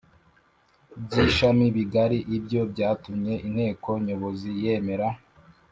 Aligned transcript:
By 1.07 1.15
ishami 1.27 1.65
bigari 1.75 2.19
ibyo 2.37 2.61
byatumye 2.71 3.33
inteko 3.47 3.89
nyobozi 4.05 4.49
yemera 4.63 5.07